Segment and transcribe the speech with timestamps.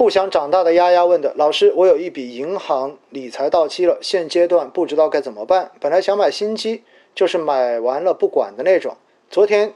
[0.00, 5.72] 不想长大的丫丫问的老师，我有一笔银行理财到期了，现阶段不知道该怎么办。
[5.78, 6.84] 本来想买新机，
[7.14, 8.96] 就是买完了不管的那种。
[9.28, 9.74] 昨天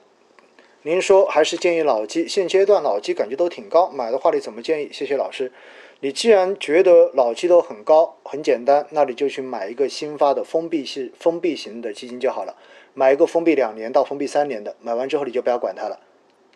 [0.80, 4.88] 您说还是建议老机，现阶段老机感觉都挺高，买的话你怎么建议？
[4.90, 5.52] 谢谢老师。
[6.00, 12.56] 你既然觉得老机都很高，很简单，那你就去买一个新发的封闭式、封闭型的基金就好了。
[12.94, 16.00] 买一个封闭两年到封闭三年的，买完之后你就不要管它了。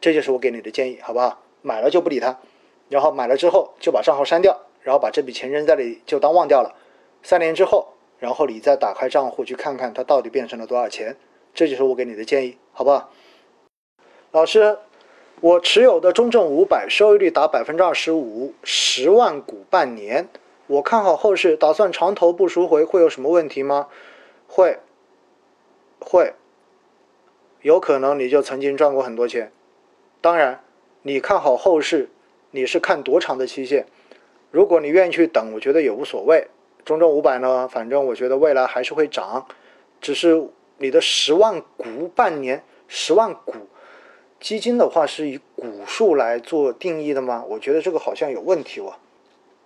[0.00, 1.42] 这就是我给你的建议，好不好？
[1.60, 2.38] 买了就不理它。
[2.88, 6.74] 然后买了之后就把账号删掉，然后把这笔钱扔在里就当忘掉了。
[7.22, 7.88] 三年之后，
[8.18, 11.16] 然后你再打开账户去看看它到底变成了多少钱。
[11.52, 13.10] 这就是我给你的建议，好不好？
[14.30, 14.78] 老师，
[15.40, 20.28] 我持有的中证五百收益率达百分之二十五，十万股半年，
[20.66, 23.88] 我看好后市，打算长投不赎回，会有什么问题吗？
[24.46, 24.78] 会，
[26.00, 26.34] 会，
[27.62, 29.50] 有可能你就曾经赚过很多钱。
[30.20, 30.62] 当然，
[31.02, 32.08] 你看好后市。
[32.50, 33.86] 你是看多长的期限？
[34.50, 36.46] 如果你愿意去等，我觉得也无所谓。
[36.84, 39.46] 中证五百呢，反正我觉得未来还是会涨，
[40.00, 40.42] 只是
[40.78, 43.52] 你的十万股半年，十万股
[44.40, 47.44] 基金的话是以股数来做定义的吗？
[47.46, 48.94] 我觉得这个好像有问题哦。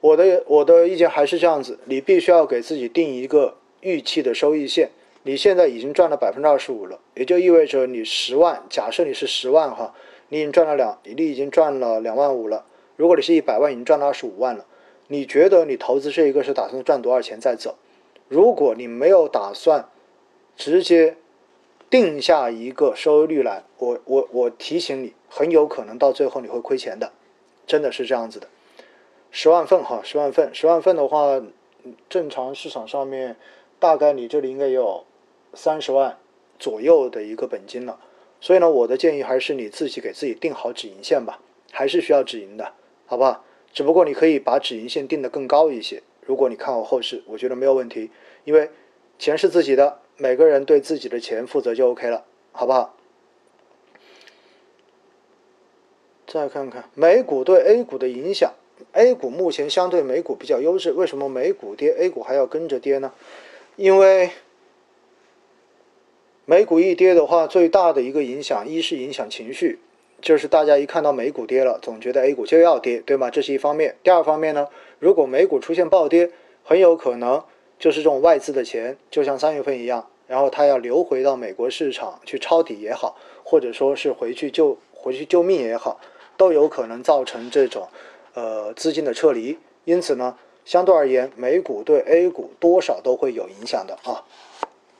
[0.00, 4.90] 我的我的意见还是这样子，你必须要给自己定一个预期的收益线。
[5.22, 9.94] 你现在已经赚了百分之二十五了，也就意味着你十万，假设你是十万哈，
[10.30, 12.64] 你已经赚了两，你已经赚了两万五了。
[12.96, 14.66] 如果你是一百万，已经赚了二十五万了，
[15.08, 17.76] 你觉得你投资这一个是打算赚多少钱再走？
[18.28, 19.88] 如果你没有打算
[20.56, 21.16] 直接
[21.90, 27.12] 定下一个收益率来，我我我提醒你，很有可能到最后你会亏钱的，
[27.66, 28.48] 真的是这样子的。
[29.30, 31.42] 十万份哈，十万份，十万份的话，
[32.08, 33.36] 正常市场上面
[33.78, 35.04] 大概你这里应该有
[35.54, 36.18] 三十万
[36.58, 37.98] 左右的一个本金了。
[38.40, 41.38] 所以呢，我的建议还是你自己给自己定好止盈线吧，
[41.70, 42.72] 还是需要止盈的。
[43.12, 43.44] 好不好？
[43.74, 46.02] 只不过你可以把止盈线定得更高一些。
[46.24, 48.10] 如果你看好后市，我觉得没有问题，
[48.44, 48.70] 因为
[49.18, 52.96] 钱是自己的，每个人对自己的钱负责就 OK 了，好不好？
[56.26, 58.50] 再看看美股对 A 股的影响
[58.92, 63.12] ，A 股目前相对美股比较优质，为什么美股跌，A 股还要跟着跌呢？
[63.76, 64.30] 因为
[66.46, 69.80] 美股一跌的话，最大的一个影响，一是影响情绪。
[70.22, 73.28] 就是大家一看到美股跌了，总觉得 A 股就要跌，对吗？
[73.28, 73.96] 这是一方面。
[74.04, 74.68] 第二方面呢，
[75.00, 76.30] 如果美股出现暴跌，
[76.62, 77.42] 很有可能
[77.76, 86.00] 就是这种外资的钱，就像三月份一样，然后它要流回到美国市场去抄底也好，或者说是回去救回去救命也好，
[86.36, 87.88] 都有可能造成这种
[88.34, 89.58] 呃资金的撤离。
[89.84, 94.22] 因此呢，相对而言，美股对 A 股多少都会有影响的啊，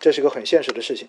[0.01, 1.07] 这是个很现实的事情。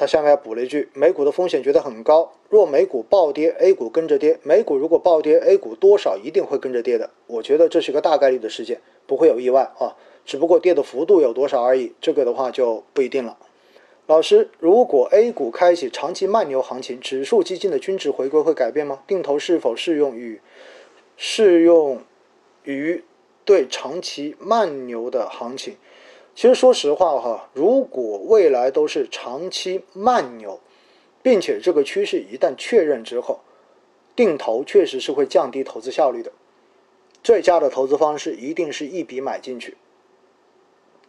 [0.00, 7.10] 他下面补了一句：“美股的风险觉得很高，若美股暴跌，A 股跟着跌；美股如果暴跌，A 股多少一定会跟着跌的。
[7.26, 9.94] 我觉得这是个大概率的事件，不会有意外啊，
[10.24, 13.36] 只不过跌的幅度有多少而已，这个的话就不一定了。”
[14.08, 19.02] 老师，如果 A 股开启长期慢牛行情，指数基金的均值回归会改变吗？
[19.06, 20.40] 定投是否适用于
[21.18, 22.00] 适用
[22.64, 23.04] 于
[23.44, 25.76] 对长期慢牛的行情？
[26.40, 30.58] 其实说实话哈，如果未来都是长期慢牛，
[31.22, 33.40] 并且这个趋势一旦确认之后，
[34.16, 36.32] 定投确实是会降低投资效率的。
[37.22, 39.76] 最佳的投资方式一定是一笔买进去，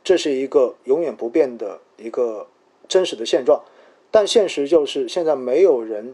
[0.03, 2.47] 这是一个永远不变的一个
[2.89, 3.63] 真实的现状。
[4.11, 6.13] 但现实就是现在没有人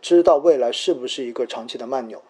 [0.00, 2.22] 知道未来是不是一个长期的慢牛，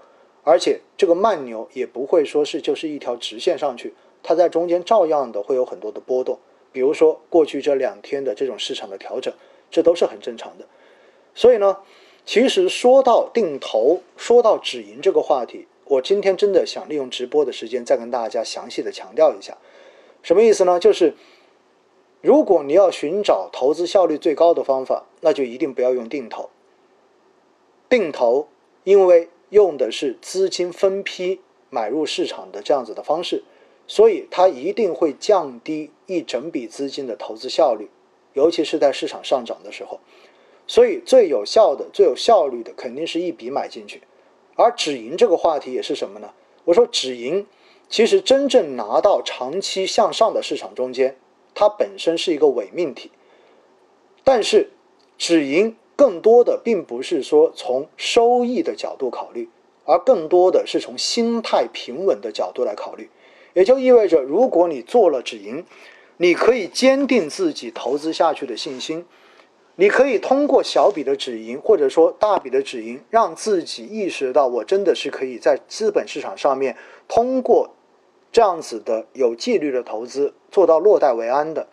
[0.43, 3.95] 而且这个慢牛也不会说是就是一条直线上去。
[4.29, 6.41] 它在中间照样的会有很多的波动，
[6.73, 9.33] 比如说过去这两天的这种市场的调整，
[9.71, 10.67] 这都是很正常的。
[11.33, 11.77] 所以呢，
[12.25, 19.57] 其实说到定投，说到止盈这个话题，我今天真的想利用直播的时间再跟大家详细的强调一下，
[20.25, 20.81] 什么意思呢？
[20.81, 21.15] 就是
[22.21, 26.51] 如果你要寻找投资效率最高的方法，那就一定不要用定投。
[27.89, 28.49] 定投
[28.83, 31.41] 因为用的是资金分批
[31.71, 33.45] 买入市场的这样子的方式。
[33.87, 37.89] 所以它一定会降低一整笔资金的投资效率，
[38.35, 40.01] 尤其是在市场上涨的时候。
[40.67, 44.03] 所以最有效的、最有效率的，肯定是一笔买进去。
[44.57, 46.33] 而止盈这个话题也是什么呢？
[46.65, 47.47] 我说止盈，
[47.89, 51.17] 其实真正拿到长期向上的市场中间，
[51.55, 53.13] 它本身是一个伪命题。
[54.25, 54.71] 但是
[55.17, 59.49] 止盈更多的并不是说从收益的角度考虑，
[59.85, 63.09] 而更多的是从心态平稳的角度来考虑。
[63.57, 65.65] 也就意味着，如果你做了止盈，
[66.19, 69.07] 你可以坚定自己投资下去的信心，
[69.77, 76.77] 你可以通过小笔的止盈，或者说大笔的止盈，让自己意识到，我真的是可以在资本市场上面
[77.09, 77.71] 通过
[78.31, 81.67] 这样子的有纪律的投资做到落袋为安的。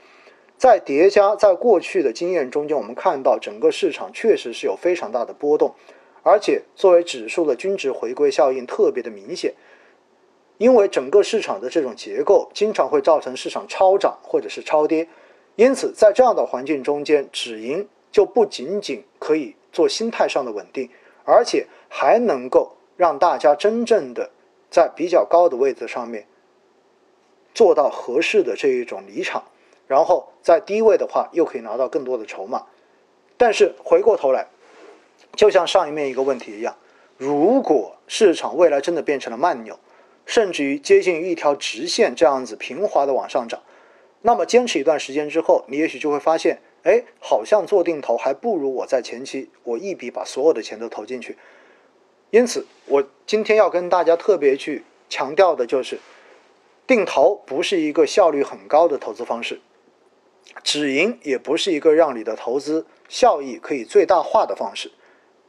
[0.58, 5.76] 在叠加在过去的经验中间，我们看到整个市场确实是有非常大的波动，
[6.22, 9.54] 而且作为指数的均值回归效应特别的明显。
[10.64, 15.06] 因为整个市场的这种结构，经常会造成市场超涨或者是超跌。
[15.58, 20.90] 因此，在这样的环境中间，止盈就不仅仅可以做心态上的稳定，
[21.26, 24.30] 而且还能够让大家真正的
[24.72, 26.26] 在比较高的位置上面
[27.54, 29.44] 做到合适的这一种离场，
[29.86, 32.64] 然后在低位的话又可以拿到更多的筹码。
[33.36, 34.48] 但是回过头来，
[35.36, 36.74] 就像上一面一个问题一样，
[37.18, 39.78] 如果市场未来真的变成了慢牛，
[40.26, 43.62] 甚至于接近于一条直线这样子平滑的往上涨。
[44.22, 51.38] 那么坚持一段时间之后，你也许就会发现，哎，好像做定投还不如我在前期我一笔把所有的钱都投进去。
[52.30, 56.00] 因此，我今天要跟大家特别去强调的就是，
[56.88, 59.60] 定投不是一个效率很高的投资方式，
[60.64, 64.92] 止盈也不是一个让你的投资效益可以最大化的方式。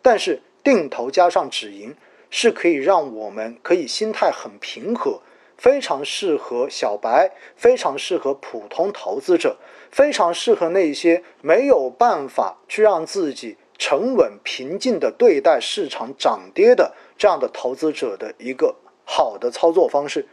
[0.02, 1.94] 但是，定投加上止盈
[2.36, 5.20] 是可以让我们可以心态很平和。
[5.56, 9.56] 非常适合小白，非常适合普通投资者，
[9.92, 20.26] 非常适合那些没有办法去让自己沉稳平静的对待市场涨跌的这样的投资者的一个好的操作方式。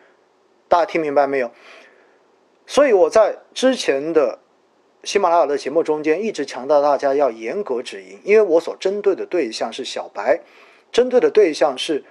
[0.67, 1.51] 大家听明白没有？
[2.65, 4.39] 所以我在之前的
[5.03, 10.41] 喜马拉雅的节目中间一直强调大家要严格止盈，因为我所针对的对象是小白，
[10.91, 12.03] 针对的对象是。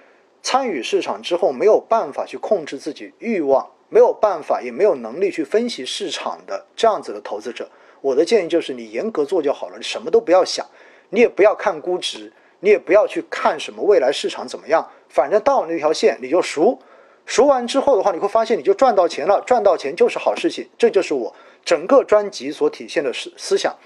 [0.43, 7.69] 参与市场之后没有办法去控制自己欲望，没有办法也没有能力去分析市场的这样子的投资者，
[8.01, 10.65] 我的建议就是你严格做就好了，你什么都不要想，
[11.11, 16.79] 你也不要看估值，你也不要去看什么未来市场怎么样，反正到了那条线你就赎，
[17.27, 21.31] 赎完之后的话，你会发现你就赚到钱了，赚到钱就是好事情，这就是我
[21.63, 23.77] 整个专辑所体现的思思想，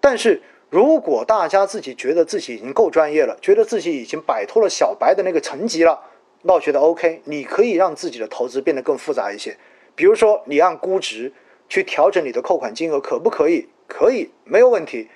[0.00, 0.42] 但是。
[0.74, 6.00] 如果大家自己觉得自己已经够专业了，觉得自己已经摆脱了小白的那个层级了，
[6.42, 9.56] 那我觉得 OK，你可以让自己的投资变得更复杂一些。
[9.94, 11.32] 比如说，你按估值
[11.68, 13.68] 去调整你的扣款金额，可不可以？
[13.86, 15.08] 可以，没有问题。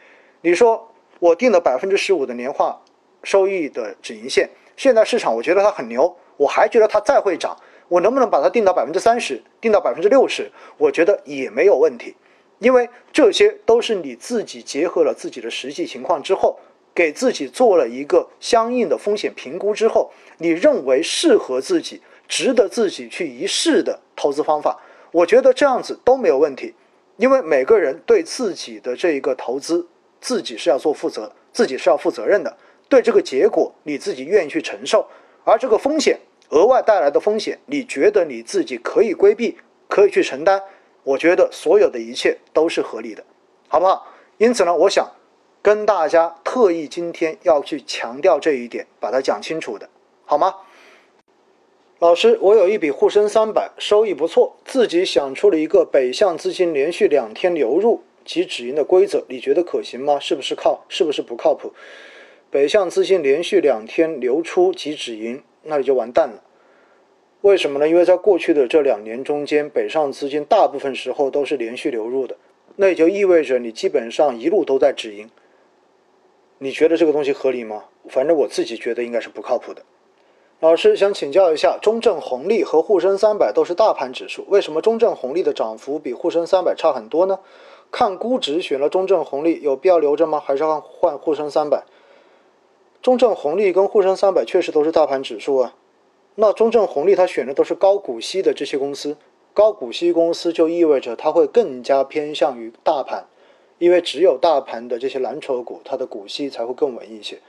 [0.42, 0.88] 你说
[1.18, 2.80] 我定了百分之十五的年化
[3.24, 7.56] 收益的止盈线，现在市场我觉得它很牛，我还觉得它再会涨，
[7.88, 10.52] 我能不能把它定到百分之三十，定到百分之六十？
[10.76, 12.14] 我觉得也没有问题。
[12.58, 16.58] 因为这些都是你自己结合了自己的实际情况之后，
[16.94, 24.80] 给自己做了一个相应的风险评估之后，你认为适合自己、值得自己去一试的投资方法，
[25.12, 26.74] 我觉得这样子都没有问题。
[27.16, 29.86] 因为每个人对自己的这一个投资，
[30.20, 32.56] 自己是要做负责，自己是要负责任的。
[32.88, 35.06] 对这个结果，你自己愿意去承受，
[35.44, 36.18] 而这个风险
[36.50, 39.58] 额外带来的风险，你觉得你自己可以规避，
[39.88, 40.62] 可以去承担。
[41.08, 43.24] 我觉得所有的一切都是合理的，
[43.66, 44.08] 好不好？
[44.36, 45.10] 因此呢，我想
[45.62, 49.88] 跟大家特意今天要去强调这一点，把它讲清楚的，
[50.26, 50.54] 好吗？
[51.98, 60.20] 老师，我有一笔沪深三百，收益不错，自己想出了一个北向资金连续两天流入及止盈的规则，你觉得可行吗？
[60.20, 60.84] 是不是靠？
[60.90, 61.72] 是不是不靠谱？
[62.50, 66.42] 北向资金连续两天流出及止盈，那你就完蛋了。
[67.42, 67.88] 为什么呢？
[67.88, 72.36] 因为在过去的这两年中间，北上资金大部分时候都是连续流入的，
[72.76, 75.30] 那也就意味着你基本上一路都在止盈。
[76.58, 77.84] 你觉得这个东西合理吗？
[78.08, 79.82] 反正我自己觉得应该是不靠谱的。
[80.58, 87.38] 老师想请教一下，中证红利和沪深三百都是大盘指数，为什么中证红利的涨幅比沪深三百差很多呢？
[87.92, 90.42] 看估值选了中证红利，有必要留着吗？
[90.44, 91.84] 还是要换沪深三百？
[93.00, 95.76] 中证红利跟沪深三百确实都是大盘指数啊。
[96.40, 99.16] 那中证红利它选的都是高股息的这些公司，
[99.52, 103.26] 高股息公司就意味着它会更加偏向于大盘，
[103.78, 107.40] 因为只有大盘的这些蓝筹股，它的股息才会更稳一些。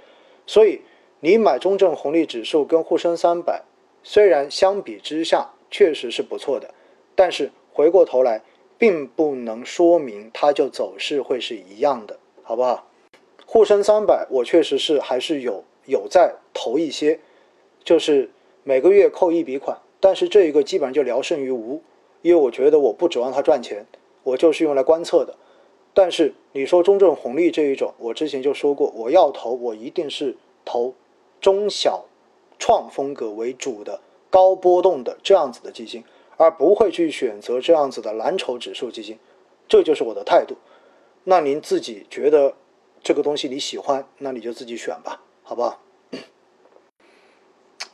[0.47, 0.81] 所以
[1.19, 3.61] 你买中证红利指数跟沪深三百，
[4.01, 6.73] 虽然相比之下确实是不错的，
[7.13, 8.41] 但是回过头来，
[8.79, 12.87] 并不能说明它就走势会是一样的，好不好？
[13.45, 17.19] 沪深三百我确实是还是有有在投一些，
[17.83, 18.31] 就是。
[18.63, 21.81] 每个月扣一笔款，但是这一个基本上就聊胜于无，
[22.21, 23.85] 因为我觉得我不指望它赚钱，
[24.23, 25.35] 我就是用来观测的。
[25.93, 30.93] 但是你说中证红利这一种，我之前就说过，我要投，我一定是投
[31.41, 32.05] 中小
[32.57, 33.99] 创风格为主的
[34.29, 36.03] 高波动的这样子的基金，
[36.37, 39.17] 而不会去选择这样子的蓝筹指数基金，
[39.67, 40.55] 这就是我的态度。
[41.23, 42.53] 那您自己觉得
[43.01, 45.81] 这个东西你喜欢，那你就自己选吧，好不好？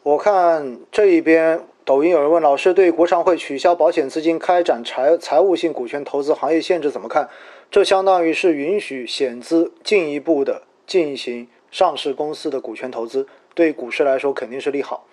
[0.06, 7.28] 我看这一边抖音有人问老师对国常会取消保险资金开展财财务性股权投资行业限制怎么看？
[7.72, 15.08] 这相当于是允许险资进一步的进行上市公司的股权投资，对股市来说肯定是利好。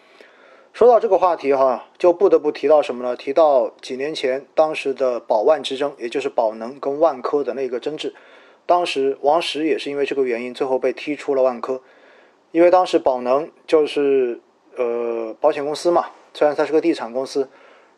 [0.75, 3.17] 说到这个话题哈，就不得不提到什么呢？
[3.17, 8.15] 提到几年前当时的保万之争，也就是宝能跟万科的那个争执。
[8.67, 11.81] 当时王石也是因为这个原因，最后被踢出了万科，
[12.51, 14.43] 因为当时宝能就是。
[14.77, 17.49] 呃，保险公司嘛，虽然它是个地产公司，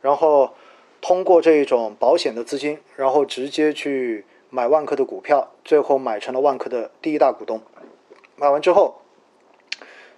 [0.01, 0.55] 然后
[1.01, 7.61] 通过这一种保险的资金，然后直接去买万科的股票，最后买成了万科的第一大股东。
[8.37, 9.03] 买完之后，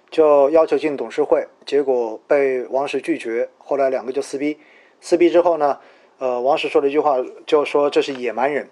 [0.09, 4.57] 就要求进董事会，结果被王石拒绝，后来两个就撕逼。
[4.99, 5.79] 撕逼之后呢，
[6.17, 8.69] 呃，王石说了一句话，就说这是野蛮人。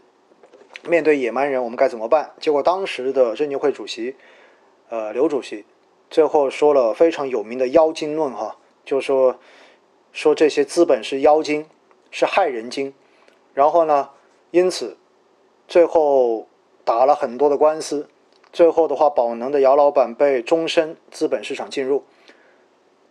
[0.88, 2.32] 面对野蛮人，我们该怎么办？
[2.40, 4.16] 结果当时的证监会主席，
[4.90, 5.66] 呃，刘主席。
[6.10, 9.38] 最后说了非常有名的妖精论，哈，就说
[10.14, 11.66] 说这些资本是妖精，
[12.12, 12.94] 是害人精，
[13.54, 14.12] 然后呢，
[14.52, 14.98] 因此
[15.68, 16.48] 最后
[16.86, 18.08] 打了很多的官司，
[18.54, 22.04] 最后的话，宝能的姚老板被终身资本市场禁入，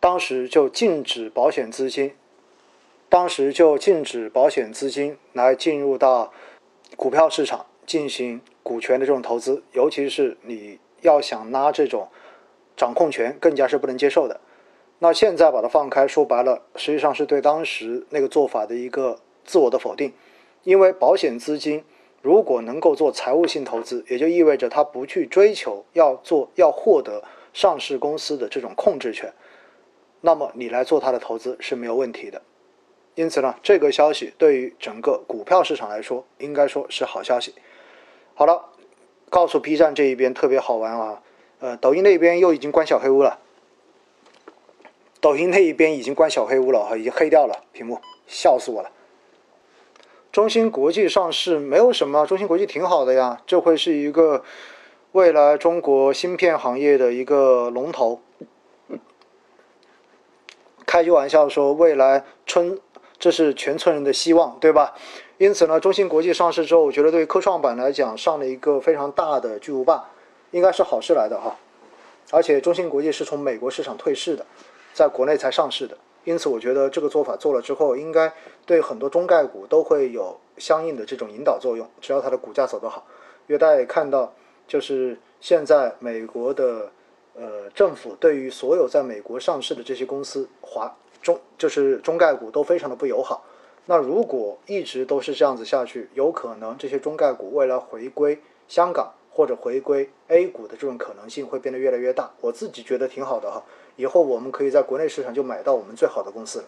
[0.00, 2.14] 当时就禁止保险资金，
[3.10, 6.32] 当时就禁止保险资金来进入到
[6.96, 12.08] 股票市场进行股权的这种投资，尤其是你要想拉这种。
[12.76, 14.40] 掌控权更加是不能接受的。
[15.00, 20.12] 那现在把它放开，说白了，实际上是对当时那个做法的一个自我的否定。
[20.62, 21.84] 因为保险资金
[22.22, 29.30] 如果能够做财务性投资，也就意味着它不去追求要做要获得上市公司的这种控制权，
[30.22, 32.40] 那么你来做它的投资是没有问题的。
[33.14, 37.54] 因此呢，这个消息对于整个股票市场来说，应该说是好消息。
[38.32, 38.70] 好了，
[39.28, 41.22] 告诉 B 站这一边特别好玩啊。
[41.64, 43.38] 呃，抖音那边又已经关小黑屋了。
[45.18, 48.90] 抖音那一边已经关小黑屋了哈，已经黑掉了屏幕，笑死我了。
[50.30, 54.44] 中芯国际上市没有什么，中芯国际挺好的呀，这会是一个
[55.12, 58.20] 未来中国芯片行业的一个龙头。
[60.84, 62.78] 开句玩笑说，未来村
[63.18, 64.92] 这是全村人的希望，对吧？
[65.38, 70.10] 因此呢，中芯国际上市之后，我觉得对科创板来讲上了一个非常大的巨无霸。
[70.54, 71.56] 应该是好事来的哈，
[72.30, 74.46] 而且中芯国际是从美国市场退市的，
[74.92, 78.32] 在国内才上市的，因此我觉得这个做法做了之后，应该
[78.64, 81.84] 对很多中概股都会有相应的这种引导作用。
[82.00, 83.04] 只要它的股价走得好，
[83.48, 84.32] 因为大家也看到，
[84.68, 86.88] 就是现在美国的
[87.34, 93.44] 呃政府对于所有在美国上市的这些公司，华中就是中概股都非常的不友好。
[93.86, 99.12] 那如果一直都是这样子下去，有可能这些中概股未来回归香港。
[99.34, 103.64] 或者回归 A 股的这种可能性会变得越来越大，我自己觉得挺好的哈。
[103.96, 106.64] 以后我们可以在国内市场就买到我们最好的公司了。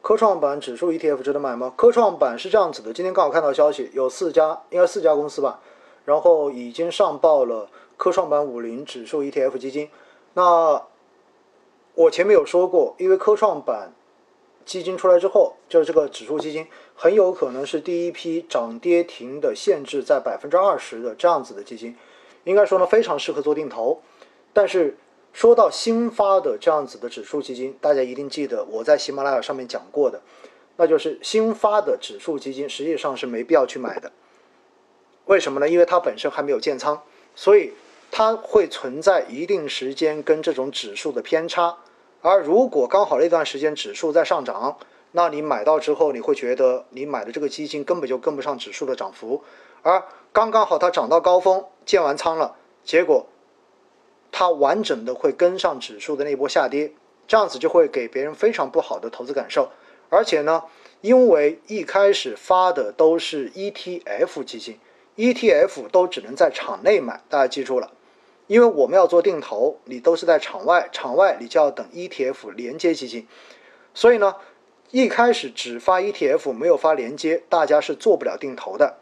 [0.00, 1.72] 科创板指数 ETF 值得买吗？
[1.76, 5.60] 科创板是这样子的，今天刚好看到消息，有四家，应该四家公司吧，
[6.04, 9.88] 然后已经上报了科创板五零指数 ETF 基金。
[10.34, 10.82] 那
[11.94, 13.92] 我前面有说过，因为科创板。
[14.64, 21.96] 基金出来之后，就是这个指数基金很有可能是第一批涨跌停的限制在百分之二十的这样子的基金，
[22.44, 24.00] 应该说呢非常适合做定投。
[24.52, 24.96] 但是
[25.32, 30.20] 说到新发的这样子的指数基金，大家一定记得我在喜马拉雅上面讲过的，
[30.76, 34.12] 那就是新发的指数基金实际上是没必要去买的。
[35.24, 35.68] 为什么呢？
[35.68, 37.00] 因为它本身还没有建仓，
[37.34, 37.72] 所以
[38.10, 41.78] 它会存在一定时间跟这种指数的偏差。
[42.20, 44.78] 而如果刚好那段时间指数在上涨，
[45.12, 49.42] 那你买到之后，你会觉得你买的这个基金根本就跟不上指数的涨幅，
[49.82, 50.02] 而
[50.32, 53.26] 刚刚好它涨到高峰建完仓了，结果
[54.30, 56.92] 它完整的会跟上指数的那波下跌，
[57.28, 59.70] 这样子就会给别人非常不好的投资感受。
[60.08, 60.64] 而且呢，
[61.00, 64.78] 因为一开始发的都是 ETF 基金
[65.16, 67.92] ，ETF 都只能在场内买，大家记住了。
[68.46, 73.26] 因为我们要做定投，你都是在场外，场外你就要等 ETF 连接基金，
[73.94, 74.36] 所以呢，
[74.92, 78.98] 一开始只发 ETF 没有发连接，大家是做不了定投的。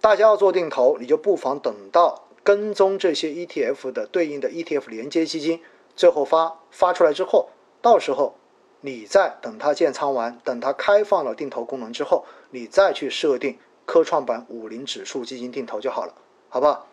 [0.00, 5.60] 大家要做定投，你就不妨等到跟踪这些 ETF 的对应的 ETF 连接基金，
[5.96, 7.48] 最后发发出来之后，
[7.82, 8.36] 到时候
[8.82, 16.14] 你再等它建仓完，等它开放了定投功能之后，你再去设定科创板五零指数基金定投就好了，
[16.48, 16.86] 好不好？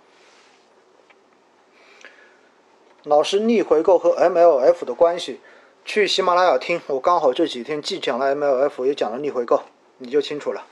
[3.03, 5.39] 老师逆回购和 MLF 的关系，
[5.83, 9.63] 去喜马拉雅听，我刚好这几天既讲了 MLF，也讲了逆回购，
[9.97, 10.65] 你就清楚了。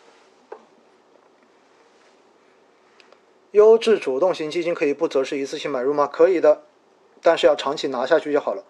[3.52, 6.08] 优质主动型基金可以不择时一次性买入吗？
[6.08, 6.62] 可以的，
[7.22, 8.64] 但是要长期拿下去就好了。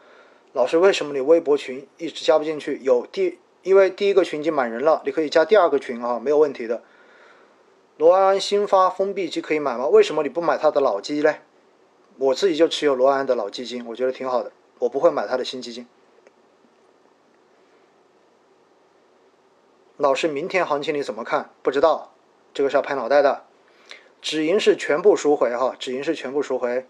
[0.53, 2.79] 老师，为什么你微博群一直加不进去？
[2.81, 6.81] 有第，因为第一个群已经满人了，你可以加第二个群啊，没有问题的。
[7.97, 9.85] 罗安新发封闭机可以买吗？
[9.87, 11.35] 为什么你不买他的老基呢？
[12.17, 15.85] 我自己就持有罗安的老基金，我觉得挺好的，我不会买他的新基金。
[20.01, 21.49] 老师，明天行情你怎么看？
[21.61, 22.13] 不知道，
[22.53, 23.43] 这个是要拍脑袋的。
[24.21, 26.87] 止盈是全部赎回哈，止盈是全部赎回。